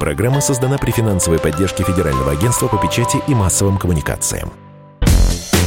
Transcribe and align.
Программа 0.00 0.40
создана 0.40 0.78
при 0.78 0.92
финансовой 0.92 1.38
поддержке 1.38 1.84
Федерального 1.84 2.32
агентства 2.32 2.68
по 2.68 2.78
печати 2.78 3.18
и 3.28 3.34
массовым 3.34 3.76
коммуникациям. 3.76 4.50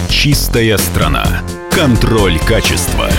Чистая 0.10 0.78
страна. 0.80 1.24
Контроль 1.70 2.40
качества. 2.40 3.10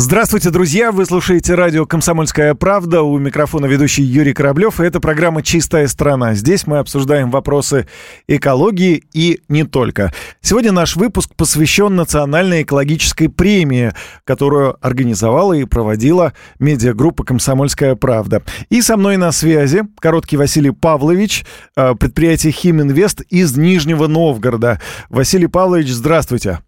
Здравствуйте, 0.00 0.50
друзья! 0.50 0.92
Вы 0.92 1.06
слушаете 1.06 1.56
радио 1.56 1.84
«Комсомольская 1.84 2.54
правда». 2.54 3.02
У 3.02 3.18
микрофона 3.18 3.66
ведущий 3.66 4.04
Юрий 4.04 4.32
Кораблев. 4.32 4.80
И 4.80 4.84
это 4.84 5.00
программа 5.00 5.42
«Чистая 5.42 5.88
страна». 5.88 6.34
Здесь 6.34 6.68
мы 6.68 6.78
обсуждаем 6.78 7.32
вопросы 7.32 7.88
экологии 8.28 9.02
и 9.12 9.40
не 9.48 9.64
только. 9.64 10.14
Сегодня 10.40 10.70
наш 10.70 10.94
выпуск 10.94 11.34
посвящен 11.34 11.96
Национальной 11.96 12.62
экологической 12.62 13.26
премии, 13.26 13.90
которую 14.22 14.76
организовала 14.86 15.54
и 15.54 15.64
проводила 15.64 16.32
медиагруппа 16.60 17.24
«Комсомольская 17.24 17.96
правда». 17.96 18.44
И 18.68 18.82
со 18.82 18.96
мной 18.96 19.16
на 19.16 19.32
связи 19.32 19.82
короткий 19.98 20.36
Василий 20.36 20.70
Павлович, 20.70 21.44
э, 21.76 21.96
предприятие 21.96 22.52
«Химинвест» 22.52 23.22
из 23.30 23.56
Нижнего 23.56 24.06
Новгорода. 24.06 24.80
Василий 25.08 25.48
Павлович, 25.48 25.88
здравствуйте. 25.88 26.60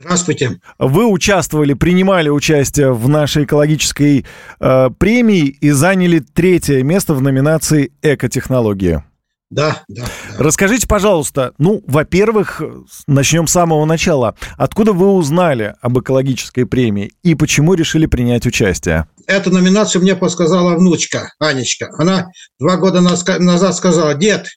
Здравствуйте. 0.00 0.58
Вы 0.78 1.06
участвовали, 1.06 1.74
принимали 1.74 2.28
участие 2.28 2.92
в 2.92 3.08
нашей 3.08 3.44
экологической 3.44 4.26
э, 4.60 4.90
премии 4.98 5.46
и 5.46 5.70
заняли 5.70 6.18
третье 6.18 6.82
место 6.82 7.14
в 7.14 7.22
номинации 7.22 7.92
«Экотехнологии». 8.02 9.02
Да, 9.50 9.84
да, 9.88 10.02
да. 10.02 10.08
Расскажите, 10.38 10.88
пожалуйста, 10.88 11.52
ну, 11.58 11.80
во-первых, 11.86 12.60
начнем 13.06 13.46
с 13.46 13.52
самого 13.52 13.84
начала. 13.84 14.34
Откуда 14.56 14.92
вы 14.92 15.12
узнали 15.12 15.74
об 15.80 15.98
экологической 16.00 16.64
премии 16.64 17.12
и 17.22 17.36
почему 17.36 17.74
решили 17.74 18.06
принять 18.06 18.46
участие? 18.46 19.06
Эту 19.28 19.50
номинацию 19.52 20.02
мне 20.02 20.16
подсказала 20.16 20.76
внучка 20.76 21.30
Анечка. 21.38 21.90
Она 21.98 22.26
два 22.58 22.78
года 22.78 23.00
назад 23.00 23.76
сказала, 23.76 24.14
дед, 24.14 24.48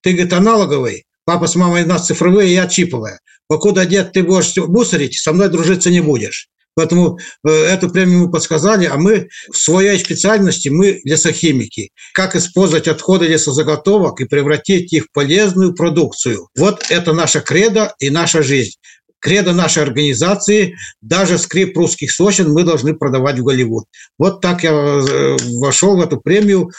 ты, 0.00 0.12
говорит, 0.12 0.32
аналоговый, 0.32 1.04
папа 1.24 1.46
с 1.46 1.54
мамой 1.54 1.84
у 1.84 1.86
нас 1.86 2.06
цифровые, 2.06 2.52
я 2.52 2.66
чиповая 2.66 3.20
покуда, 3.50 3.84
дед, 3.84 4.12
ты 4.12 4.22
будешь 4.22 4.56
мусорить, 4.56 5.18
со 5.18 5.32
мной 5.32 5.48
дружиться 5.48 5.90
не 5.90 6.00
будешь. 6.00 6.48
Поэтому 6.76 7.18
э, 7.44 7.50
эту 7.50 7.90
премию 7.90 8.20
мы 8.20 8.30
подсказали, 8.30 8.86
а 8.86 8.96
мы 8.96 9.28
в 9.52 9.56
своей 9.56 9.98
специальности, 9.98 10.68
мы 10.68 11.00
лесохимики. 11.02 11.90
Как 12.14 12.36
использовать 12.36 12.86
отходы 12.86 13.26
лесозаготовок 13.26 14.20
и 14.20 14.26
превратить 14.26 14.92
их 14.92 15.06
в 15.06 15.12
полезную 15.12 15.74
продукцию. 15.74 16.48
Вот 16.56 16.84
это 16.90 17.12
наша 17.12 17.40
кредо 17.40 17.92
и 17.98 18.08
наша 18.08 18.44
жизнь. 18.44 18.76
Кредо 19.20 19.52
нашей 19.52 19.82
организации, 19.82 20.76
даже 21.02 21.38
скрип 21.38 21.76
русских 21.76 22.10
сосен 22.10 22.52
мы 22.52 22.64
должны 22.64 22.94
продавать 22.94 23.38
в 23.38 23.44
Голливуд. 23.44 23.84
Вот 24.18 24.40
так 24.40 24.64
я 24.64 24.70
э, 24.72 25.36
вошел 25.58 25.96
в 25.96 26.00
эту 26.00 26.20
премию, 26.20 26.70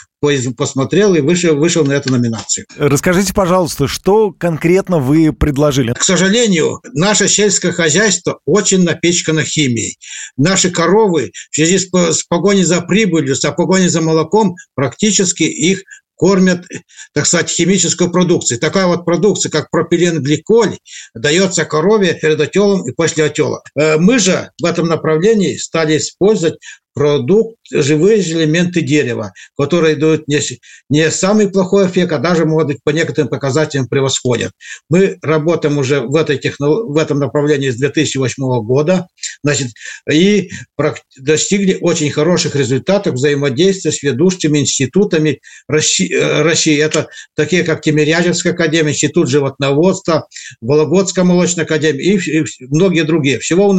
посмотрел 0.56 1.14
и 1.14 1.20
вышел, 1.20 1.56
вышел 1.56 1.84
на 1.84 1.92
эту 1.92 2.12
номинацию. 2.12 2.66
Расскажите, 2.76 3.34
пожалуйста, 3.34 3.88
что 3.88 4.32
конкретно 4.32 4.98
вы 4.98 5.32
предложили? 5.32 5.92
К 5.92 6.02
сожалению, 6.02 6.80
наше 6.92 7.28
сельское 7.28 7.72
хозяйство 7.72 8.38
очень 8.46 8.84
напичкано 8.84 9.44
химией. 9.44 9.98
Наши 10.36 10.70
коровы 10.70 11.32
в 11.50 11.54
связи 11.54 11.78
с 11.78 12.22
погоней 12.24 12.62
за 12.62 12.80
прибылью, 12.82 13.34
с 13.34 13.40
погоней 13.50 13.88
за 13.88 14.00
молоком, 14.00 14.54
практически 14.74 15.42
их 15.42 15.82
кормят, 16.22 16.64
так 17.12 17.26
сказать, 17.26 17.50
химической 17.50 18.08
продукцией. 18.08 18.60
Такая 18.60 18.86
вот 18.86 19.04
продукция, 19.04 19.50
как 19.50 19.70
пропиленгликоль, 19.70 20.78
дается 21.14 21.64
корове 21.64 22.14
перед 22.14 22.40
отелом 22.40 22.88
и 22.88 22.92
после 22.92 23.24
отела. 23.24 23.64
Э, 23.74 23.96
мы 23.98 24.20
же 24.20 24.52
в 24.62 24.64
этом 24.64 24.86
направлении 24.86 25.56
стали 25.56 25.98
использовать 25.98 26.60
продукт, 26.94 27.56
живые 27.70 28.20
элементы 28.20 28.82
дерева, 28.82 29.32
которые 29.56 29.96
дают 29.96 30.28
не, 30.28 30.40
не 30.90 31.10
самый 31.10 31.50
плохой 31.50 31.86
эффект, 31.86 32.12
а 32.12 32.18
даже, 32.18 32.44
может 32.44 32.68
быть, 32.68 32.78
по 32.84 32.90
некоторым 32.90 33.28
показателям 33.28 33.88
превосходят. 33.88 34.52
Мы 34.88 35.18
работаем 35.22 35.78
уже 35.78 36.00
в, 36.00 36.16
этой 36.16 36.38
технолог... 36.38 36.90
в 36.90 36.98
этом 36.98 37.18
направлении 37.18 37.70
с 37.70 37.76
2008 37.76 38.42
года 38.62 39.08
значит, 39.42 39.68
и 40.10 40.50
достигли 41.16 41.78
очень 41.80 42.10
хороших 42.10 42.56
результатов 42.56 43.14
взаимодействия 43.14 43.92
с 43.92 44.02
ведущими 44.02 44.58
институтами 44.58 45.40
России. 45.68 46.12
Э, 46.12 46.42
России. 46.42 46.78
Это 46.78 47.08
такие, 47.34 47.64
как 47.64 47.82
Тимирязевская 47.82 48.52
академия, 48.52 48.92
Институт 48.92 49.28
животноводства, 49.28 50.28
Вологодская 50.60 51.24
молочная 51.24 51.64
академия 51.64 52.16
и 52.16 52.44
многие 52.68 53.04
другие. 53.04 53.38
Всего 53.38 53.72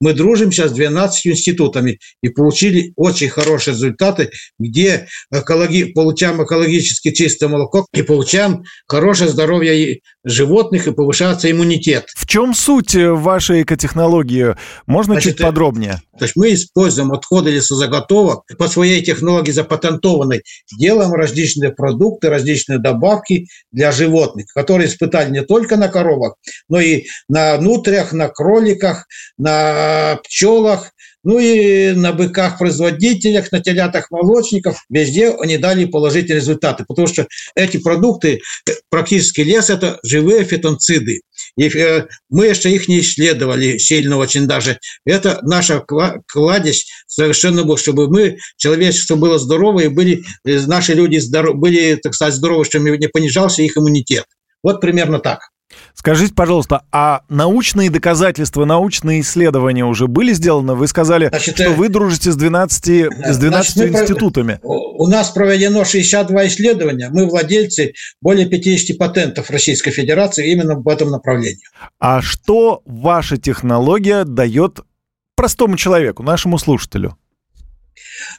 мы 0.00 0.14
дружим 0.14 0.52
сейчас 0.52 0.70
с 0.70 0.74
12 0.74 1.26
институтами 1.28 1.98
и 2.22 2.28
получаем 2.28 2.57
получили 2.58 2.92
очень 2.96 3.28
хорошие 3.28 3.74
результаты, 3.74 4.30
где 4.58 5.06
экологи, 5.32 5.92
получаем 5.92 6.42
экологически 6.42 7.12
чистое 7.12 7.48
молоко 7.48 7.86
и 7.94 8.02
получаем 8.02 8.64
хорошее 8.86 9.30
здоровье 9.30 10.00
животных 10.24 10.86
и 10.86 10.92
повышается 10.92 11.50
иммунитет. 11.50 12.06
В 12.16 12.26
чем 12.26 12.54
суть 12.54 12.94
вашей 12.94 13.62
экотехнологии? 13.62 14.56
Можно 14.86 15.14
Значит, 15.14 15.36
чуть 15.36 15.42
подробнее? 15.42 16.02
То 16.18 16.24
есть 16.24 16.36
мы 16.36 16.52
используем 16.52 17.12
отходы 17.12 17.50
лесозаготовок 17.50 18.44
по 18.58 18.66
своей 18.66 19.02
технологии 19.02 19.52
запатентованной, 19.52 20.42
делаем 20.78 21.12
различные 21.12 21.70
продукты, 21.70 22.28
различные 22.28 22.78
добавки 22.78 23.46
для 23.70 23.92
животных, 23.92 24.46
которые 24.52 24.88
испытали 24.88 25.30
не 25.30 25.42
только 25.42 25.76
на 25.76 25.88
коровах, 25.88 26.34
но 26.68 26.80
и 26.80 27.04
на 27.28 27.58
нутрях, 27.58 28.12
на 28.12 28.28
кроликах, 28.28 29.06
на 29.38 30.18
пчелах, 30.24 30.90
ну 31.24 31.38
и 31.38 31.92
на 31.92 32.12
быках-производителях, 32.12 33.50
на 33.52 33.60
телятах-молочников, 33.60 34.84
везде 34.88 35.30
они 35.30 35.58
дали 35.58 35.84
положительные 35.84 36.40
результаты, 36.40 36.84
потому 36.86 37.08
что 37.08 37.26
эти 37.54 37.78
продукты, 37.78 38.40
э, 38.68 38.72
практически 38.88 39.40
лес– 39.40 39.70
это 39.70 39.98
живые 40.02 40.44
фитонциды. 40.44 41.22
И 41.56 41.68
э, 41.68 42.06
мы 42.30 42.46
еще 42.46 42.70
их 42.70 42.88
не 42.88 43.00
исследовали 43.00 43.78
сильно 43.78 44.16
очень 44.16 44.46
даже. 44.46 44.78
Это 45.04 45.40
наша 45.42 45.84
кладезь 46.26 46.86
совершенно 47.06 47.64
была, 47.64 47.76
чтобы 47.76 48.08
мы, 48.08 48.38
человечество 48.56 49.16
было 49.16 49.38
здоровое, 49.38 49.86
и 49.86 49.88
были, 49.88 50.24
э, 50.44 50.60
наши 50.66 50.94
люди 50.94 51.18
здоров, 51.18 51.56
были, 51.56 51.96
так 51.96 52.14
сказать, 52.14 52.34
здоровы, 52.34 52.64
чтобы 52.64 52.96
не 52.96 53.08
понижался 53.08 53.62
их 53.62 53.76
иммунитет. 53.76 54.24
Вот 54.62 54.80
примерно 54.80 55.18
так. 55.18 55.40
Скажите, 55.94 56.34
пожалуйста, 56.34 56.82
а 56.92 57.22
научные 57.28 57.90
доказательства, 57.90 58.64
научные 58.64 59.20
исследования 59.20 59.84
уже 59.84 60.06
были 60.06 60.32
сделаны? 60.32 60.74
Вы 60.74 60.86
сказали, 60.88 61.28
значит, 61.28 61.56
что 61.56 61.70
вы 61.70 61.88
дружите 61.88 62.32
с 62.32 62.36
12, 62.36 62.84
с 62.84 63.38
12 63.38 63.72
значит, 63.72 63.94
институтами. 63.94 64.60
У 64.62 65.06
нас 65.08 65.30
проведено 65.30 65.84
62 65.84 66.46
исследования. 66.48 67.08
Мы 67.10 67.26
владельцы 67.26 67.94
более 68.20 68.46
50 68.46 68.96
патентов 68.98 69.50
Российской 69.50 69.90
Федерации 69.90 70.50
именно 70.50 70.76
в 70.76 70.88
этом 70.88 71.10
направлении. 71.10 71.64
А 71.98 72.22
что 72.22 72.82
ваша 72.84 73.36
технология 73.36 74.24
дает 74.24 74.80
простому 75.36 75.76
человеку, 75.76 76.22
нашему 76.22 76.58
слушателю? 76.58 77.16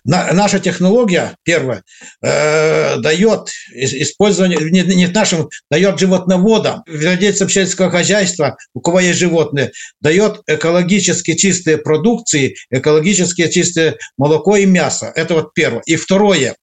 На, 0.06 0.32
наша 0.34 0.60
технология, 0.60 1.36
первое, 1.44 1.84
э, 2.22 2.98
дает 2.98 3.50
использование, 3.74 4.60
не, 4.60 4.82
не 4.82 5.08
нашим, 5.08 5.50
дает 5.70 6.00
животноводам, 6.00 6.84
владельцам 6.88 7.50
сельского 7.50 7.90
хозяйства, 7.90 8.58
у 8.74 8.82
кого 8.82 9.00
есть 9.00 9.20
животные, 9.20 9.72
дает 10.02 10.42
экологически 10.48 11.36
чистые 11.36 11.78
продукции, 11.78 12.56
экологически 12.72 13.48
чистое 13.50 13.98
молоко 14.18 14.56
и 14.58 14.66
мясо. 14.66 15.12
Это 15.16 15.36
вот 15.36 15.54
первое. 15.54 15.82
И 15.86 15.96
второе, 15.96 16.56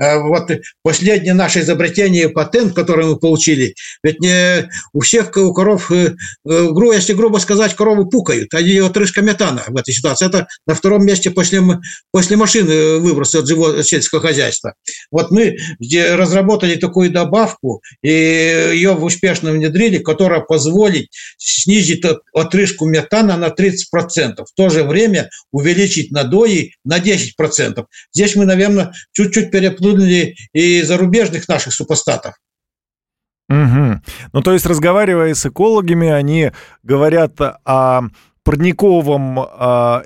э, 0.00 0.18
вот 0.18 0.50
последнее 0.82 1.34
наше 1.34 1.60
изобретение, 1.60 2.28
патент, 2.28 2.74
который 2.74 3.06
мы 3.06 3.18
получили, 3.18 3.74
ведь 4.02 4.20
не 4.20 4.68
у 4.92 5.00
всех 5.00 5.36
у 5.36 5.52
коров, 5.52 5.90
э, 5.90 6.14
э 6.46 6.68
если 6.94 7.14
грубо 7.14 7.38
сказать, 7.38 7.74
коровы 7.74 8.08
пукают, 8.08 8.54
они 8.54 8.78
отрыжка 8.78 9.22
метана 9.22 9.62
в 9.66 9.76
этой 9.76 9.92
ситуации. 9.92 10.26
Это 10.26 10.46
на 10.66 10.74
втором 10.74 11.04
месте 11.04 11.30
после, 11.30 11.62
после 12.12 12.36
машины 12.44 12.54
машины 12.64 12.98
выбросы 12.98 13.36
от 13.36 13.86
сельского 13.86 14.20
хозяйства. 14.20 14.74
Вот 15.10 15.30
мы 15.30 15.56
разработали 16.12 16.76
такую 16.76 17.10
добавку, 17.10 17.82
и 18.02 18.08
ее 18.08 18.92
успешно 18.92 19.50
внедрили, 19.50 19.98
которая 19.98 20.40
позволит 20.40 21.08
снизить 21.38 22.04
отрыжку 22.34 22.86
метана 22.86 23.36
на 23.36 23.46
30%, 23.46 24.44
в 24.44 24.54
то 24.54 24.68
же 24.68 24.84
время 24.84 25.30
увеличить 25.52 26.10
надои 26.10 26.72
на 26.84 26.98
10%. 26.98 27.84
Здесь 28.12 28.36
мы, 28.36 28.44
наверное, 28.44 28.92
чуть-чуть 29.12 29.50
переплюнули 29.50 30.34
и 30.52 30.82
зарубежных 30.82 31.48
наших 31.48 31.72
супостатов. 31.72 32.34
Угу. 33.48 34.00
Ну, 34.32 34.42
то 34.42 34.52
есть, 34.52 34.66
разговаривая 34.66 35.34
с 35.34 35.46
экологами, 35.46 36.10
они 36.10 36.52
говорят 36.82 37.40
о 37.40 38.02
парниковом 38.44 39.40
э, 39.40 39.44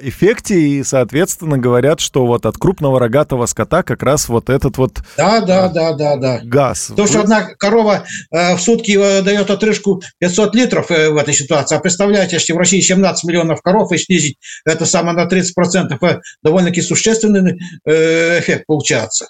эффекте 0.03 0.59
и, 0.59 0.85
соответственно, 0.85 1.59
говорят, 1.59 2.01
что 2.01 2.25
вот 2.25 2.47
от 2.47 2.57
крупного 2.57 3.01
рогатого 3.01 3.47
скота 3.47 3.83
как 3.83 4.03
раз 4.03 4.29
вот 4.29 4.49
этот 4.49 4.79
вот 4.79 5.01
да, 5.17 5.41
да, 5.41 5.67
э, 5.67 5.75
да, 5.75 5.93
да, 5.93 6.17
да. 6.17 6.41
газ. 6.45 6.93
То, 6.97 7.07
что 7.07 7.21
одна 7.21 7.43
корова 7.43 8.05
э, 8.31 8.55
в 8.55 8.61
сутки 8.61 8.97
э, 8.99 9.23
дает 9.23 9.51
отрыжку 9.51 10.03
500 10.19 10.55
литров 10.55 10.91
э, 10.91 11.11
в 11.11 11.17
этой 11.17 11.35
ситуации, 11.35 11.77
а 11.77 11.81
представляете, 11.81 12.37
если 12.37 12.53
в 12.53 12.59
России 12.59 12.81
17 12.81 13.25
миллионов 13.25 13.61
коров 13.61 13.91
и 13.93 13.99
снизить 13.99 14.39
это 14.65 14.87
самое 14.87 15.17
на 15.17 15.27
30%, 15.27 15.99
э, 16.01 16.21
довольно-таки 16.43 16.81
существенный 16.81 17.59
э, 17.85 18.39
эффект 18.39 18.65
получается. 18.67 19.29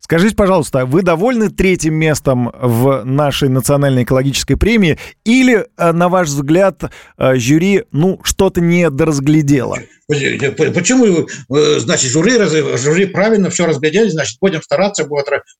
Скажите, 0.00 0.34
пожалуйста, 0.34 0.86
вы 0.86 1.02
довольны 1.02 1.50
третьим 1.50 1.94
местом 1.94 2.50
в 2.60 3.04
нашей 3.04 3.48
национальной 3.48 4.02
экологической 4.02 4.56
премии 4.56 4.98
или, 5.24 5.66
э, 5.76 5.92
на 5.92 6.08
ваш 6.08 6.28
взгляд, 6.28 6.90
э, 7.18 7.36
жюри, 7.36 7.84
ну, 7.92 8.18
что-то 8.24 8.60
не 8.60 8.90
доразглядело? 8.90 9.76
Почему, 10.10 11.26
э, 11.26 11.78
значит, 11.78 12.10
жюри, 12.10 12.32
жюри 12.76 13.06
правильно 13.06 13.48
все 13.50 13.66
разглядели, 13.66 14.08
значит, 14.08 14.38
будем 14.40 14.62
стараться, 14.62 15.08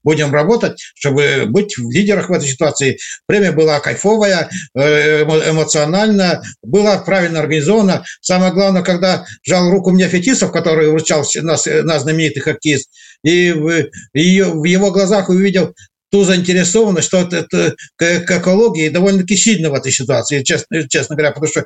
будем 0.03 0.33
работать, 0.33 0.81
чтобы 0.95 1.45
быть 1.47 1.77
в 1.79 1.91
лидерах 1.91 2.29
в 2.29 2.33
этой 2.33 2.49
ситуации. 2.49 2.99
Премия 3.27 3.53
была 3.53 3.81
кайфовая, 3.81 4.51
эмоциональная, 4.75 6.43
была 6.63 6.99
правильно 6.99 7.41
организована. 7.41 8.05
Самое 8.21 8.53
главное, 8.53 8.83
когда 8.83 9.25
жал 9.47 9.71
руку 9.71 9.91
мне 9.91 10.09
Фетисов, 10.09 10.53
который 10.53 10.89
вручал 10.91 11.25
нас, 11.43 11.67
нас 11.67 12.03
знаменитый 12.03 12.43
хоккеист, 12.43 12.91
и 13.23 13.53
в, 13.53 13.89
и 14.15 14.43
в 14.43 14.65
его 14.65 14.91
глазах 14.91 15.29
увидел 15.29 15.75
ту 16.11 16.25
заинтересованность, 16.25 17.09
что 17.09 17.19
это, 17.19 17.37
это 17.37 17.77
к, 17.97 18.31
экологии 18.39 18.89
довольно-таки 18.89 19.37
сильно 19.37 19.71
в 19.71 19.75
этой 19.75 19.93
ситуации, 19.93 20.43
честно, 20.43 20.89
честно 20.89 21.17
говоря, 21.17 21.33
потому 21.33 21.51
что 21.51 21.65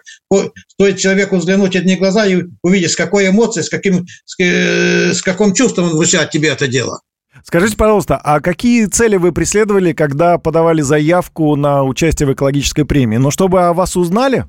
стоит 0.69 0.99
человеку 0.99 1.37
взглянуть 1.37 1.77
одни 1.77 1.97
глаза 1.97 2.27
и 2.27 2.45
увидеть, 2.63 2.93
с 2.93 2.97
какой 2.97 3.29
эмоцией, 3.29 3.65
с 3.65 3.69
каким, 3.69 4.07
с, 4.25 4.39
с 4.39 5.23
каким 5.23 5.55
чувством 5.55 5.87
он 5.87 5.97
вручает 5.97 6.31
тебе 6.31 6.49
это 6.49 6.67
дело. 6.67 7.01
Скажите, 7.43 7.77
пожалуйста, 7.77 8.17
а 8.17 8.41
какие 8.41 8.87
цели 8.87 9.17
вы 9.17 9.33
преследовали, 9.33 9.93
когда 9.93 10.39
подавали 10.39 10.81
заявку 10.81 11.57
на 11.57 11.83
участие 11.83 12.27
в 12.27 12.33
экологической 12.33 12.85
премии? 12.85 13.19
Ну, 13.19 13.31
чтобы 13.31 13.63
о 13.63 13.73
вас 13.75 13.97
узнали? 13.97 14.47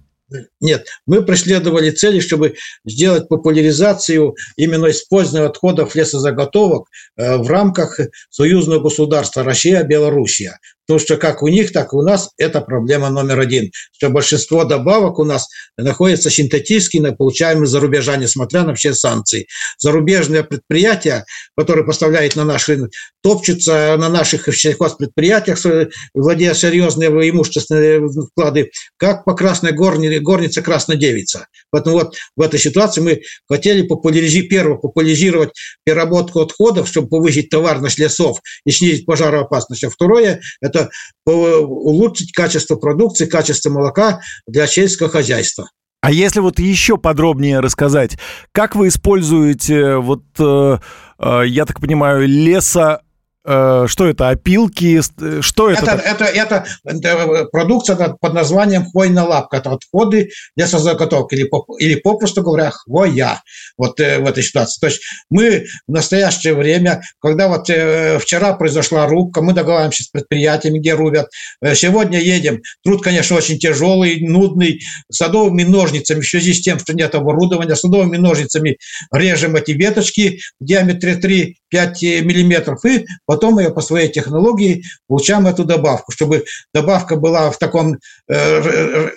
Нет, 0.60 0.88
мы 1.06 1.24
преследовали 1.24 1.92
цели, 1.92 2.20
чтобы 2.20 2.56
сделать 2.84 3.28
популяризацию 3.28 4.36
именно 4.58 4.90
использования 4.90 5.48
отходов 5.48 5.94
лесозаготовок 5.94 6.88
э, 7.16 7.38
в 7.38 7.48
рамках 7.48 8.00
союзного 8.30 8.82
государства 8.82 9.44
Россия-Белоруссия. 9.44 10.60
Потому 10.88 11.00
что 11.00 11.18
как 11.18 11.44
у 11.44 11.48
них, 11.48 11.72
так 11.72 11.94
и 11.94 11.96
у 11.96 12.02
нас 12.02 12.30
это 12.38 12.62
проблема 12.62 13.10
номер 13.10 13.40
один. 13.40 13.72
Что 13.94 14.10
большинство 14.10 14.64
добавок 14.64 15.20
у 15.20 15.24
нас 15.24 15.48
находятся 15.78 16.30
синтетические, 16.30 17.14
получаемые 17.14 17.68
за 17.68 17.80
рубежа, 17.80 18.16
несмотря 18.18 18.64
на 18.64 18.76
все 18.76 18.94
санкции. 18.94 19.48
Зарубежные 19.78 20.44
предприятия, 20.44 21.26
которые 21.58 21.86
поставляют 21.86 22.36
на 22.36 22.44
наш 22.44 22.68
рынок, 22.70 22.92
топчутся 23.22 23.96
на 23.98 24.10
наших 24.10 24.54
сельхозпредприятиях, 24.56 25.58
владея 26.14 26.54
серьезные 26.54 27.10
имущественные 27.30 28.08
вклады, 28.32 28.72
как 28.98 29.26
по 29.26 29.34
красной 29.34 29.72
горнице, 29.72 30.20
горнице 30.20 30.62
красная 30.62 30.98
девица. 30.98 31.48
Поэтому 31.72 31.96
вот 31.98 32.16
в 32.36 32.42
этой 32.42 32.60
ситуации 32.60 33.02
мы 33.02 33.22
хотели 33.48 33.82
популяризировать, 33.82 34.50
первое, 34.50 34.78
популяризировать 34.78 35.50
переработку 35.84 36.42
отходов, 36.42 36.88
чтобы 36.88 37.10
повысить 37.10 37.50
товарность 37.50 37.98
лесов 37.98 38.40
и 38.66 38.72
снизить 38.72 39.06
пожароопасность. 39.06 39.84
А 39.84 39.90
второе– 39.90 40.42
это 40.62 40.75
это 40.76 40.90
улучшить 41.26 42.32
качество 42.34 42.76
продукции, 42.76 43.26
качество 43.26 43.70
молока 43.70 44.22
для 44.48 44.68
сельского 44.68 45.10
хозяйства. 45.10 45.70
А 46.02 46.12
если 46.12 46.40
вот 46.40 46.60
еще 46.60 46.98
подробнее 46.98 47.62
рассказать, 47.62 48.20
как 48.52 48.76
вы 48.76 48.90
используете 48.90 49.96
вот, 49.96 50.24
э, 50.38 50.78
э, 51.18 51.42
я 51.48 51.66
так 51.66 51.80
понимаю, 51.80 52.28
лесо 52.28 53.00
Э, 53.00 53.05
что 53.46 54.08
это, 54.08 54.30
опилки, 54.30 55.02
что 55.42 55.70
это? 55.70 55.92
Это, 55.92 56.26
это, 56.26 56.66
это 56.84 57.46
продукция 57.52 57.96
под 57.96 58.34
названием 58.34 58.86
хвойная 58.90 59.24
лапка, 59.24 59.58
это 59.58 59.72
отходы 59.72 60.32
лесозаготовки, 60.56 61.36
или, 61.36 61.50
или 61.80 61.96
попросту 62.00 62.42
говоря, 62.42 62.72
хвоя 62.72 63.44
вот 63.78 64.00
э, 64.00 64.20
в 64.20 64.28
этой 64.28 64.44
ситуации. 64.44 64.80
То 64.80 64.88
есть 64.88 65.02
мы 65.30 65.66
в 65.88 65.92
настоящее 65.92 66.56
время, 66.56 67.04
когда 67.20 67.48
вот 67.48 67.70
э, 67.70 68.18
вчера 68.20 68.54
произошла 68.54 69.06
рубка, 69.08 69.42
мы 69.42 69.54
договариваемся 69.54 70.04
с 70.04 70.08
предприятиями, 70.08 70.80
где 70.80 70.94
рубят, 70.94 71.30
сегодня 71.74 72.20
едем, 72.20 72.62
труд, 72.84 73.04
конечно, 73.04 73.36
очень 73.36 73.60
тяжелый, 73.60 74.22
нудный, 74.22 74.82
садовыми 75.12 75.64
ножницами, 75.64 76.22
в 76.22 76.28
связи 76.28 76.54
с 76.54 76.62
тем, 76.62 76.80
что 76.80 76.94
нет 76.94 77.14
оборудования, 77.16 77.76
садовыми 77.76 78.18
ножницами 78.18 78.78
режем 79.14 79.56
эти 79.56 79.72
веточки 79.72 80.40
в 80.60 80.66
диаметре 80.66 81.16
3-5 81.74 82.22
миллиметров 82.22 82.84
и 82.86 83.06
потом 83.26 83.60
ее 83.60 83.72
по 83.72 83.82
своей 83.82 84.10
технологии 84.10 84.84
получаем 85.08 85.48
эту 85.48 85.66
добавку, 85.66 86.12
чтобы 86.12 86.46
добавка 86.74 87.16
была 87.16 87.52
в 87.52 87.58
таком, 87.58 87.94
э, 87.94 87.98
э, 88.28 89.12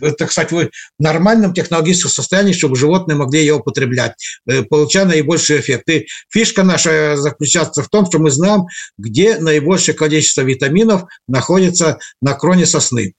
э, 0.00 0.12
так 0.18 0.32
сказать, 0.32 0.52
в 0.52 0.68
нормальном 0.98 1.54
технологическом 1.54 2.10
состоянии, 2.10 2.52
чтобы 2.52 2.76
животные 2.76 3.16
могли 3.16 3.40
ее 3.40 3.54
употреблять, 3.54 4.14
э, 4.48 4.62
получая 4.62 5.04
наибольший 5.06 5.60
эффект. 5.60 5.88
И 5.88 6.06
фишка 6.30 6.62
наша 6.62 7.16
заключается 7.16 7.82
в 7.82 7.88
том, 7.88 8.06
что 8.06 8.18
мы 8.18 8.30
знаем, 8.30 8.66
где 8.98 9.38
наибольшее 9.38 9.94
количество 9.94 10.42
витаминов 10.42 11.04
находится 11.28 11.98
на 12.20 12.34
кроне 12.34 12.66
сосны. 12.66 13.14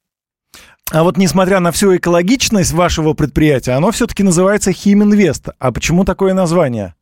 А 0.90 1.04
вот 1.04 1.18
несмотря 1.18 1.60
на 1.60 1.72
всю 1.72 1.98
экологичность 1.98 2.72
вашего 2.72 3.14
предприятия, 3.14 3.72
оно 3.72 3.92
все-таки 3.92 4.24
называется 4.24 4.72
Химинвест. 4.72 5.50
А 5.60 5.72
почему 5.74 6.06
такое 6.06 6.34
название? 6.34 6.96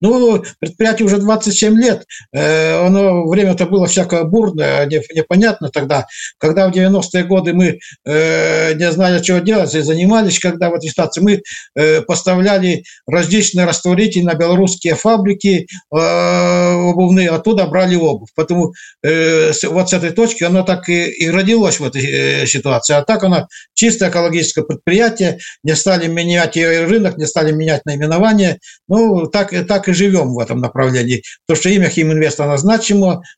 Ну, 0.00 0.44
предприятие 0.60 1.06
уже 1.06 1.18
27 1.18 1.78
лет, 1.78 2.04
э, 2.32 2.86
оно, 2.86 3.26
время-то 3.26 3.64
было 3.66 3.86
всякое 3.86 4.24
бурное, 4.24 4.86
непонятно 4.86 5.70
тогда. 5.70 6.06
Когда 6.38 6.68
в 6.68 6.72
90-е 6.72 7.24
годы 7.24 7.54
мы 7.54 7.78
э, 8.04 8.74
не 8.74 8.92
знали, 8.92 9.22
что 9.22 9.40
делать, 9.40 9.74
и 9.74 9.80
занимались, 9.80 10.38
когда 10.38 10.70
в 10.70 10.80
ситуации 10.80 11.22
мы 11.22 11.42
э, 11.74 12.02
поставляли 12.02 12.84
различные 13.06 13.66
растворители 13.66 14.22
на 14.22 14.34
белорусские 14.34 14.94
фабрики 14.94 15.66
обувные, 15.90 17.30
оттуда 17.30 17.66
брали 17.66 17.94
обувь. 17.96 18.28
Поэтому 18.34 18.74
вот 19.02 19.90
с 19.90 19.92
этой 19.92 20.10
точки 20.10 20.44
оно 20.44 20.62
так 20.62 20.88
и, 20.88 21.08
и 21.08 21.30
родилось 21.30 21.80
в 21.80 21.84
этой 21.84 22.46
ситуации. 22.46 22.94
А 22.94 23.02
так 23.02 23.24
оно 23.24 23.48
чисто 23.74 24.08
экологическое 24.08 24.64
предприятие, 24.64 25.38
не 25.62 25.74
стали 25.74 26.06
менять 26.08 26.56
рынок, 26.56 27.16
не 27.16 27.26
стали 27.26 27.52
менять 27.52 27.84
наименование. 27.86 28.58
Ну, 28.88 29.26
так, 29.26 29.54
так 29.66 29.85
и 29.88 29.92
живем 29.92 30.34
в 30.34 30.38
этом 30.38 30.58
направлении. 30.58 31.22
То, 31.46 31.54
что 31.54 31.68
имя 31.68 31.88
Химинвест, 31.88 32.40
оно 32.40 32.56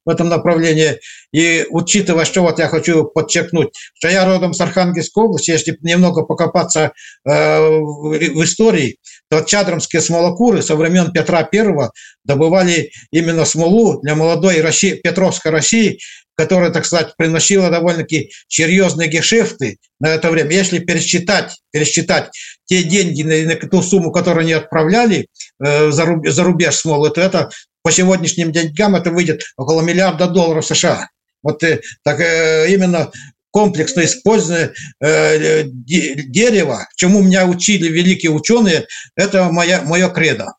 в 0.05 0.11
этом 0.11 0.29
направлении. 0.29 0.99
И 1.33 1.67
учитывая, 1.71 2.25
что 2.25 2.43
вот 2.43 2.59
я 2.59 2.69
хочу 2.69 3.05
подчеркнуть, 3.05 3.71
что 3.95 4.09
я 4.09 4.25
родом 4.25 4.55
с 4.55 4.61
Архангельской 4.61 5.25
области, 5.25 5.51
если 5.51 5.77
немного 5.83 6.25
покопаться 6.25 6.93
э, 7.27 7.61
в 7.61 8.45
истории, 8.45 8.97
то 9.31 9.41
чадромские 9.41 10.01
смолокуры 10.03 10.63
со 10.63 10.77
времен 10.77 11.13
Петра 11.13 11.49
I 11.53 11.91
добывали 12.25 12.91
именно 13.11 13.45
смолу 13.45 14.01
для 14.01 14.15
молодой 14.15 14.61
России, 14.61 14.95
Петровской 14.95 15.51
России, 15.51 15.99
которая, 16.39 16.71
так 16.71 16.87
сказать, 16.87 17.17
приносила 17.17 17.69
довольно-таки 17.69 18.31
серьезные 18.47 19.09
гешефты 19.09 19.79
на 19.99 20.07
это 20.07 20.31
время. 20.31 20.53
Если 20.53 20.79
пересчитать, 20.79 21.61
пересчитать 21.73 22.31
те 22.65 22.85
деньги 22.85 23.23
на, 23.25 23.55
на 23.55 23.69
ту 23.69 23.83
сумму, 23.83 24.13
которую 24.13 24.43
они 24.43 24.53
отправляли 24.53 25.27
э, 25.61 25.91
за, 25.91 26.05
рубеж, 26.05 26.33
за 26.33 26.45
рубеж 26.45 26.77
смолы, 26.77 27.11
то 27.11 27.21
это 27.21 27.51
по 27.83 27.91
сегодняшним 27.91 28.53
деньгам 28.53 28.95
это 28.95 29.11
выйдет 29.11 29.43
около 29.57 29.83
миллиарда 29.83 30.29
долларов 30.29 30.65
США. 30.65 31.09
Вот 31.43 31.65
э, 31.65 31.81
так 32.05 32.21
э, 32.21 32.73
именно 32.73 33.11
комплексно 33.51 34.05
использование 34.05 34.73
э, 35.03 35.65
дерева, 35.65 36.87
чему 36.95 37.21
меня 37.21 37.47
учили 37.47 37.89
великие 37.89 38.31
ученые, 38.31 38.87
это 39.17 39.51
моя, 39.51 39.83
мое 39.83 40.09
кредо. 40.09 40.53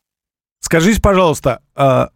Скажите, 0.60 1.00
пожалуйста, 1.00 1.60
а 1.74 2.10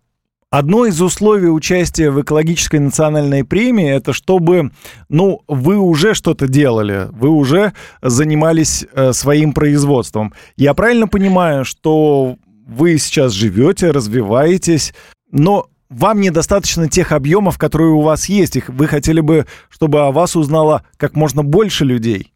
Одно 0.56 0.86
из 0.86 1.02
условий 1.02 1.48
участия 1.48 2.12
в 2.12 2.22
экологической 2.22 2.76
национальной 2.76 3.42
премии 3.42 3.90
это 3.90 4.12
чтобы, 4.12 4.70
ну, 5.08 5.42
вы 5.48 5.76
уже 5.76 6.14
что-то 6.14 6.46
делали, 6.46 7.08
вы 7.10 7.28
уже 7.28 7.72
занимались 8.00 8.86
э, 8.92 9.12
своим 9.14 9.52
производством. 9.52 10.32
Я 10.54 10.74
правильно 10.74 11.08
понимаю, 11.08 11.64
что 11.64 12.36
вы 12.68 12.98
сейчас 12.98 13.32
живете, 13.32 13.90
развиваетесь, 13.90 14.94
но 15.32 15.66
вам 15.90 16.20
недостаточно 16.20 16.88
тех 16.88 17.10
объемов, 17.10 17.58
которые 17.58 17.90
у 17.90 18.02
вас 18.02 18.28
есть. 18.28 18.54
Их 18.54 18.68
вы 18.68 18.86
хотели 18.86 19.20
бы, 19.20 19.46
чтобы 19.70 20.02
о 20.02 20.12
вас 20.12 20.36
узнало 20.36 20.84
как 20.98 21.16
можно 21.16 21.42
больше 21.42 21.84
людей. 21.84 22.32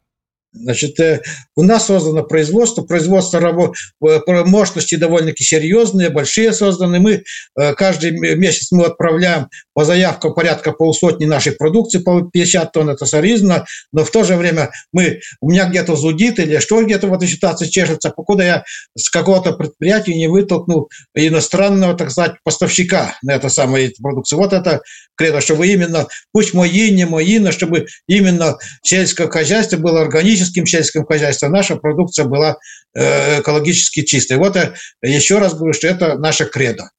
Значит, 0.53 0.99
э, 0.99 1.21
у 1.57 1.63
нас 1.63 1.87
создано 1.87 2.23
производство, 2.23 2.83
производство 2.83 3.39
э, 3.39 4.45
мощности 4.45 4.95
довольно-таки 4.95 5.45
серьезные, 5.45 6.09
большие 6.09 6.53
созданы. 6.53 7.01
Мы 7.01 7.23
э, 7.59 7.75
каждый 7.75 8.13
месяц 8.13 8.73
мы 8.73 8.87
отправляем 8.87 9.49
по 9.75 9.85
заявкам 9.85 10.35
порядка 10.35 10.73
полсотни 10.73 11.27
нашей 11.27 11.53
продукции, 11.53 11.99
по 11.99 12.23
50 12.23 12.73
тонн, 12.73 12.91
это 12.91 13.05
соризненно, 13.05 13.67
но 13.93 14.05
в 14.05 14.11
то 14.11 14.25
же 14.25 14.37
время 14.37 14.71
мы, 14.91 15.21
у 15.41 15.51
меня 15.51 15.67
где-то 15.69 15.97
зудит 15.97 16.39
или 16.39 16.59
что 16.59 16.83
где-то 16.83 17.09
в 17.09 17.13
этой 17.13 17.29
ситуации 17.29 17.67
чешется, 17.67 18.11
покуда 18.11 18.43
я 18.43 18.65
с 18.97 19.11
какого-то 19.11 19.53
предприятия 19.53 20.15
не 20.15 20.29
вытолкну 20.29 20.89
иностранного, 21.15 21.95
так 21.95 22.11
сказать, 22.11 22.37
поставщика 22.43 23.17
на 23.23 23.35
это 23.35 23.51
самое 23.51 23.93
продукции. 24.01 24.37
Вот 24.37 24.53
это 24.55 24.81
кредо, 25.15 25.41
чтобы 25.41 25.67
именно, 25.67 26.07
пусть 26.33 26.55
мои, 26.55 26.91
не 26.91 27.05
мои, 27.05 27.39
но 27.39 27.53
чтобы 27.53 27.87
именно 28.07 28.57
сельское 28.83 29.29
хозяйство 29.29 29.77
было 29.77 30.07
органическим 30.39 30.67
сельским 30.67 31.05
хозяйством, 31.05 31.53
наша 31.53 31.77
продукция 31.77 32.27
была 32.27 32.57
э, 32.95 33.41
экологически 33.41 34.03
чистой. 34.03 34.37
Вот 34.37 34.57
я 34.57 34.75
еще 35.03 35.39
раз 35.39 35.55
говорю, 35.55 35.73
что 35.73 35.89
это 35.89 36.19
наша 36.19 36.45
кредо. 36.45 36.91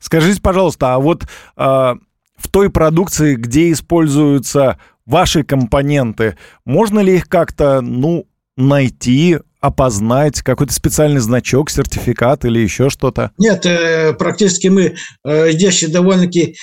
Скажите, 0.00 0.40
пожалуйста, 0.40 0.94
а 0.94 0.98
вот 0.98 1.22
э, 1.22 1.26
в 1.56 2.48
той 2.50 2.70
продукции, 2.70 3.34
где 3.34 3.72
используются 3.72 4.78
ваши 5.06 5.42
компоненты, 5.42 6.36
можно 6.64 7.00
ли 7.00 7.16
их 7.16 7.28
как-то, 7.28 7.80
ну, 7.80 8.26
найти, 8.56 9.38
опознать, 9.60 10.42
какой-то 10.42 10.72
специальный 10.72 11.20
значок, 11.20 11.70
сертификат 11.70 12.44
или 12.44 12.58
еще 12.58 12.88
что-то? 12.88 13.30
Нет, 13.38 13.66
э, 13.66 14.14
практически 14.14 14.68
мы 14.68 14.94
э, 15.24 15.50
здесь 15.52 15.84
довольно-таки 15.88 16.42
э, 16.42 16.54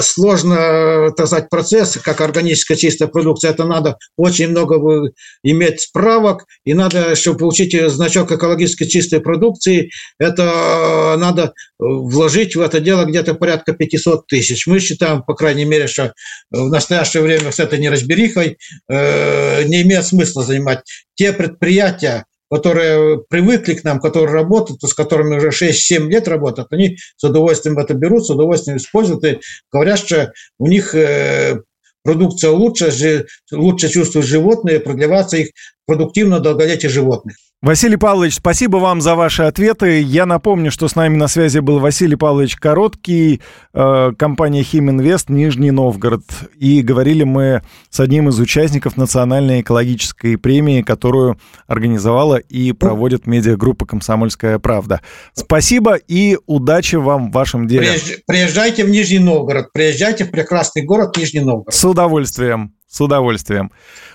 сложно, 0.00 1.12
так 1.16 1.26
сказать, 1.26 1.48
процесс, 1.48 1.98
как 2.02 2.20
органическая 2.20 2.76
чистая 2.76 3.08
продукция. 3.08 3.50
Это 3.52 3.64
надо 3.64 3.96
очень 4.16 4.48
много 4.48 5.12
иметь 5.42 5.80
справок, 5.80 6.46
и 6.64 6.74
надо, 6.74 7.14
чтобы 7.14 7.38
получить 7.38 7.76
значок 7.90 8.32
экологически 8.32 8.86
чистой 8.86 9.20
продукции, 9.20 9.90
это 10.18 11.14
надо 11.18 11.52
вложить 11.78 12.56
в 12.56 12.60
это 12.60 12.80
дело 12.80 13.04
где-то 13.04 13.34
порядка 13.34 13.72
500 13.72 14.26
тысяч. 14.26 14.66
Мы 14.66 14.80
считаем, 14.80 15.22
по 15.22 15.34
крайней 15.34 15.64
мере, 15.64 15.86
что 15.86 16.12
в 16.50 16.68
настоящее 16.68 17.22
время 17.22 17.52
с 17.52 17.60
этой 17.60 17.78
неразберихой 17.78 18.58
не 18.88 19.82
имеет 19.82 20.06
смысла 20.06 20.42
занимать 20.42 20.80
те 21.14 21.32
предприятия, 21.32 22.24
которые 22.50 23.22
привыкли 23.28 23.74
к 23.74 23.84
нам, 23.84 24.00
которые 24.00 24.32
работают, 24.32 24.82
с 24.82 24.94
которыми 24.94 25.36
уже 25.36 25.48
6-7 25.48 26.08
лет 26.08 26.28
работают, 26.28 26.68
они 26.72 26.98
с 27.16 27.24
удовольствием 27.24 27.78
это 27.78 27.94
берут, 27.94 28.26
с 28.26 28.30
удовольствием 28.30 28.78
используют 28.78 29.24
и 29.24 29.40
говорят, 29.72 29.98
что 29.98 30.32
у 30.58 30.66
них 30.66 30.94
э, 30.94 31.60
продукция 32.02 32.50
лучше, 32.50 33.26
лучше 33.52 33.88
чувствуют 33.88 34.26
животные, 34.26 34.80
продлеваться 34.80 35.36
их 35.36 35.50
продуктивно 35.86 36.40
долголетие 36.40 36.90
животных. 36.90 37.36
Василий 37.60 37.96
Павлович, 37.96 38.36
спасибо 38.36 38.76
вам 38.76 39.00
за 39.00 39.16
ваши 39.16 39.42
ответы. 39.42 40.00
Я 40.00 40.26
напомню, 40.26 40.70
что 40.70 40.86
с 40.86 40.94
нами 40.94 41.16
на 41.16 41.26
связи 41.26 41.58
был 41.58 41.80
Василий 41.80 42.14
Павлович 42.14 42.54
Короткий, 42.54 43.40
э, 43.74 44.12
компания 44.16 44.62
Химинвест, 44.62 45.28
Нижний 45.28 45.72
Новгород. 45.72 46.22
И 46.56 46.82
говорили 46.82 47.24
мы 47.24 47.62
с 47.90 47.98
одним 47.98 48.28
из 48.28 48.38
участников 48.38 48.96
национальной 48.96 49.62
экологической 49.62 50.38
премии, 50.38 50.82
которую 50.82 51.40
организовала 51.66 52.36
и 52.36 52.70
проводит 52.70 53.26
медиагруппа 53.26 53.86
«Комсомольская 53.86 54.60
правда». 54.60 55.00
Спасибо 55.32 55.96
и 55.96 56.38
удачи 56.46 56.94
вам 56.94 57.32
в 57.32 57.34
вашем 57.34 57.66
деле. 57.66 57.92
Приезжайте 58.28 58.84
в 58.84 58.88
Нижний 58.88 59.18
Новгород, 59.18 59.72
приезжайте 59.72 60.26
в 60.26 60.30
прекрасный 60.30 60.82
город 60.82 61.16
Нижний 61.16 61.40
Новгород. 61.40 61.74
С 61.74 61.84
удовольствием, 61.84 62.72
с 62.88 63.00
удовольствием. 63.00 63.72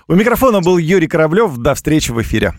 У 0.08 0.14
микрофона 0.14 0.62
был 0.62 0.78
Юрий 0.78 1.08
Кораблев. 1.08 1.58
До 1.58 1.74
встречи 1.74 2.10
в 2.10 2.22
эфире. 2.22 2.54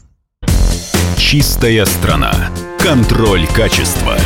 Чистая 1.18 1.86
страна. 1.86 2.52
Контроль 2.78 3.48
качества. 3.48 4.18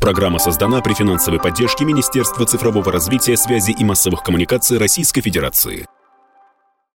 Программа 0.00 0.38
создана 0.38 0.80
при 0.80 0.94
финансовой 0.94 1.40
поддержке 1.40 1.84
Министерства 1.84 2.46
цифрового 2.46 2.90
развития, 2.92 3.36
связи 3.36 3.72
и 3.72 3.84
массовых 3.84 4.22
коммуникаций 4.22 4.78
Российской 4.78 5.20
Федерации. 5.20 5.86